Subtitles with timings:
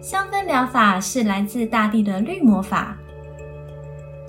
[0.00, 2.96] 香氛疗法是来自大地的绿魔法。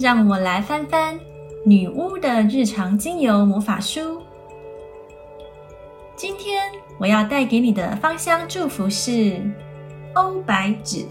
[0.02, 1.20] 让我来翻翻
[1.64, 4.20] 女巫的日常精油魔法书。
[6.16, 6.64] 今天
[6.98, 9.40] 我要带给你的芳香祝福是
[10.16, 11.06] 欧白芷。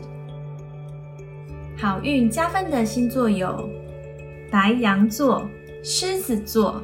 [1.78, 3.70] 好运加分的星座有
[4.50, 5.48] 白羊座、
[5.84, 6.83] 狮子座。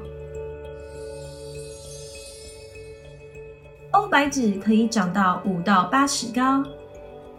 [3.90, 6.64] 欧白芷可以长到五到八尺高。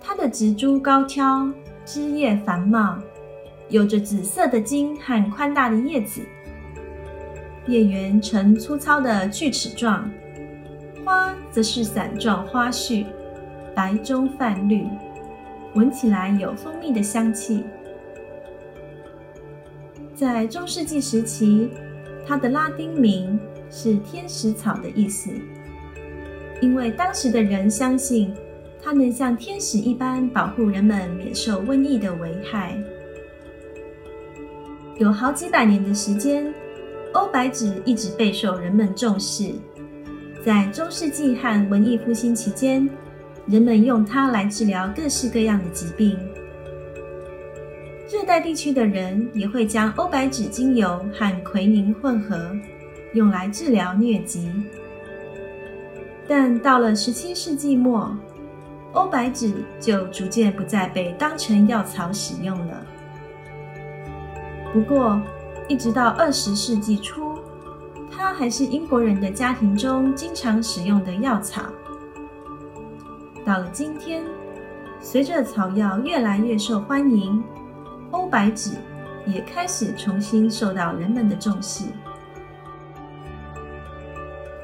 [0.07, 1.51] 它的植株高挑，
[1.83, 2.97] 枝叶繁茂，
[3.67, 6.21] 有着紫色的茎和宽大的叶子，
[7.67, 10.09] 叶缘呈粗糙的锯齿状，
[11.03, 13.05] 花则是伞状花序，
[13.75, 14.87] 白中泛绿，
[15.73, 17.65] 闻起来有蜂蜜的香气。
[20.15, 21.69] 在中世纪时期，
[22.25, 23.37] 它的拉丁名
[23.69, 25.29] 是天使草的意思，
[26.61, 28.33] 因为当时的人相信。
[28.81, 32.77] 它能像天使一般保护人们免受瘟疫的危害。
[34.97, 36.53] 有好几百年的时间，
[37.13, 39.51] 欧白芷一直备受人们重视。
[40.43, 42.89] 在中世纪和文艺复兴期间，
[43.45, 46.17] 人们用它来治疗各式各样的疾病。
[48.09, 52.55] 热带地区的人也会将欧白芷精油和奎宁混合，
[53.13, 54.49] 用来治疗疟疾。
[56.25, 58.17] 但到了十七世纪末，
[58.97, 62.83] 欧白芷就逐渐不再被当成药草使用了。
[64.73, 65.21] 不过，
[65.67, 67.37] 一直到二十世纪初，
[68.09, 71.61] 它还是英国人的家庭中经常使用的药草。
[73.45, 74.23] 到了今天，
[74.99, 77.43] 随着草药越来越受欢迎，
[78.09, 78.71] 欧白芷
[79.27, 81.85] 也开始重新受到人们的重视。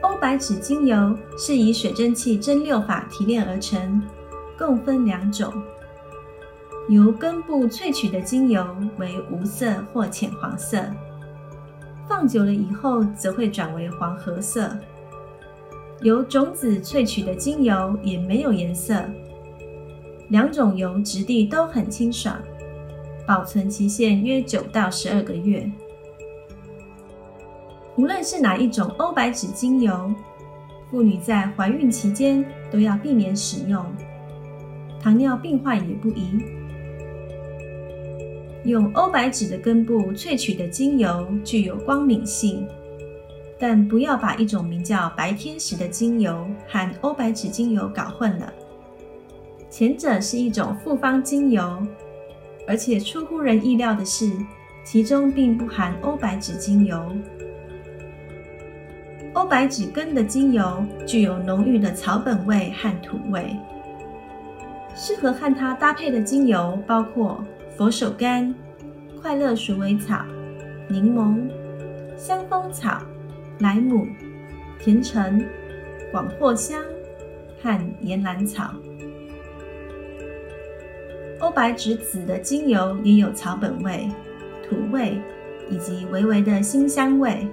[0.01, 4.01] 欧白芷精油是以水蒸气蒸馏法提炼而成，
[4.57, 5.53] 共分两种。
[6.89, 8.65] 由根部萃取的精油
[8.97, 10.83] 为无色或浅黄色，
[12.09, 14.69] 放久了以后则会转为黄褐色。
[16.01, 19.01] 由种子萃取的精油也没有颜色。
[20.29, 22.37] 两种油质地都很清爽，
[23.25, 25.69] 保存期限约九到十二个月。
[27.95, 30.13] 无论是哪一种欧白芷精油，
[30.91, 33.85] 妇女在怀孕期间都要避免使用。
[35.03, 36.41] 糖尿病患也不宜。
[38.63, 42.65] 用欧白芷的根部萃取的精油具有光敏性，
[43.59, 48.53] 但不要把一种名叫白天使的精油和欧白芷精油搞混了。
[49.69, 51.85] 前者是一种复方精油，
[52.65, 54.31] 而且出乎人意料的是，
[54.85, 57.11] 其中并不含欧白芷精油。
[59.33, 63.53] 欧白芷根的精油具有浓郁的草本味和土味，
[64.95, 67.43] 适合和它搭配的精油包括
[67.75, 68.53] 佛手柑、
[69.21, 70.23] 快乐鼠尾草、
[70.87, 71.49] 柠檬、
[72.15, 73.01] 香蜂草、
[73.59, 74.05] 莱姆、
[74.77, 75.43] 甜橙、
[76.11, 76.79] 广藿香
[77.61, 78.73] 和岩兰草。
[81.39, 84.07] 欧白芷籽的精油也有草本味、
[84.67, 85.19] 土味
[85.69, 87.47] 以及微微的辛香味。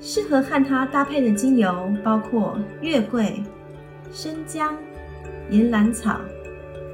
[0.00, 3.42] 适合和它搭配的精油包括月桂、
[4.12, 4.76] 生姜、
[5.50, 6.20] 银兰草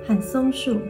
[0.06, 0.80] 和松树。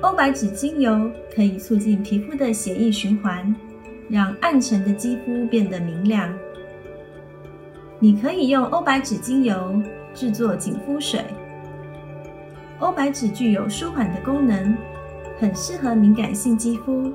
[0.00, 3.54] 欧白芷精油可以促进皮肤的血液循环，
[4.08, 6.32] 让暗沉的肌肤变得明亮。
[7.98, 9.82] 你可以用欧白芷精油
[10.14, 11.24] 制作紧肤水。
[12.78, 14.76] 欧白芷具有舒缓的功能，
[15.40, 17.12] 很适合敏感性肌肤。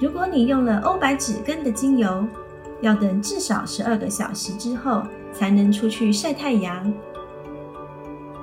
[0.00, 2.26] 如果你用了欧白芷根的精油，
[2.80, 5.02] 要等至少十二个小时之后
[5.32, 6.92] 才能出去晒太阳，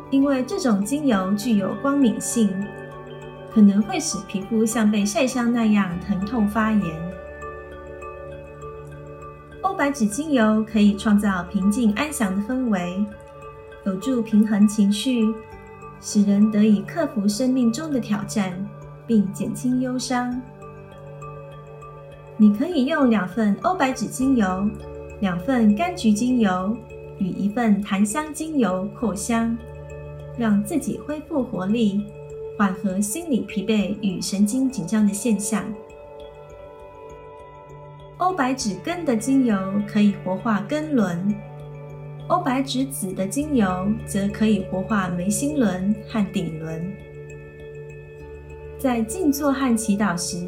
[0.09, 2.49] 因为这种精油具有光敏性，
[3.53, 7.11] 可能会使皮肤像被晒伤那样疼痛发炎。
[9.61, 13.05] 欧白芷精油可以创造平静安详的氛围，
[13.85, 15.33] 有助平衡情绪，
[15.99, 18.53] 使人得以克服生命中的挑战，
[19.07, 20.41] 并减轻忧伤。
[22.37, 24.69] 你可以用两份欧白芷精油、
[25.21, 26.75] 两份柑橘精油
[27.17, 29.57] 与一份檀香精油扩香，
[30.37, 32.03] 让自己恢复活力，
[32.57, 35.63] 缓和心理疲惫与神经紧张的现象。
[38.17, 39.57] 欧白芷根的精油
[39.87, 41.33] 可以活化根轮，
[42.27, 46.93] 欧白芷籽的精油则可以活化眉心轮和顶轮。
[48.77, 50.47] 在静坐和祈祷时，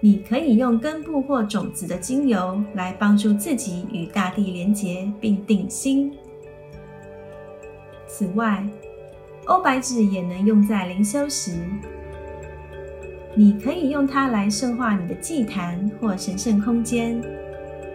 [0.00, 6.12] 你可以用根部或种子的精油来帮助自己与大地连结并定心。
[8.06, 8.64] 此外，
[9.46, 11.52] 欧白芷也能用在灵修时。
[13.34, 17.20] 你可以用它来圣化你的祭坛或神圣空间，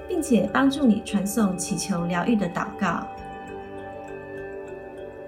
[0.07, 3.07] 并且帮助你传送祈求疗愈的祷告。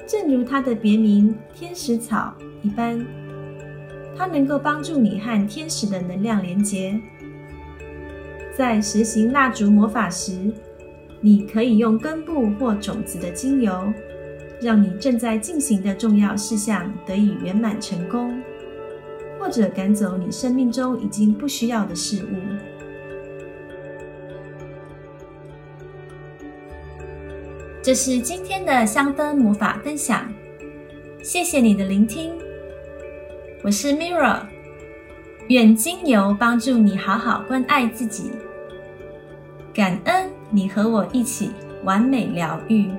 [0.05, 3.05] 正如它的别名“天使草”一般，
[4.17, 6.99] 它能够帮助你和天使的能量连接。
[8.57, 10.51] 在实行蜡烛魔法时，
[11.21, 13.93] 你可以用根部或种子的精油，
[14.61, 18.41] 让你正在进行的重要事项得以圆满成功。
[19.37, 22.37] 或者赶走你生命中已经不需要的事物。
[27.83, 30.33] 这是今天的香氛魔法分享，
[31.21, 32.44] 谢谢你的聆听。
[33.65, 34.41] 我是 Mirra，
[35.47, 38.31] 愿精油帮助你好好关爱自己。
[39.73, 41.49] 感恩你和我一起
[41.83, 42.91] 完美疗愈。